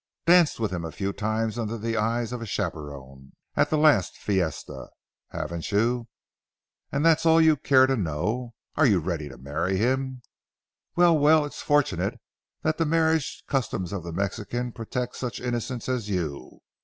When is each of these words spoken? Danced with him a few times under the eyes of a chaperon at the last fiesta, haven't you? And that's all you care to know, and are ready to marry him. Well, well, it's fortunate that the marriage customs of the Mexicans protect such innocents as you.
Danced 0.25 0.59
with 0.59 0.71
him 0.73 0.83
a 0.83 0.91
few 0.91 1.13
times 1.13 1.59
under 1.59 1.77
the 1.77 1.95
eyes 1.95 2.31
of 2.31 2.41
a 2.41 2.47
chaperon 2.47 3.33
at 3.55 3.69
the 3.69 3.77
last 3.77 4.17
fiesta, 4.17 4.89
haven't 5.29 5.71
you? 5.71 6.07
And 6.91 7.05
that's 7.05 7.23
all 7.23 7.39
you 7.39 7.55
care 7.55 7.85
to 7.85 7.95
know, 7.95 8.55
and 8.75 8.91
are 8.95 8.99
ready 8.99 9.29
to 9.29 9.37
marry 9.37 9.77
him. 9.77 10.23
Well, 10.95 11.15
well, 11.15 11.45
it's 11.45 11.61
fortunate 11.61 12.19
that 12.63 12.79
the 12.79 12.85
marriage 12.87 13.43
customs 13.47 13.93
of 13.93 14.01
the 14.01 14.11
Mexicans 14.11 14.73
protect 14.73 15.17
such 15.17 15.39
innocents 15.39 15.87
as 15.87 16.09
you. 16.09 16.61